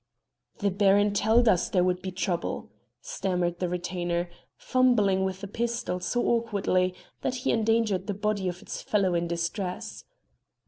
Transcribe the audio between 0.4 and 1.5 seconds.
"The Baron tell't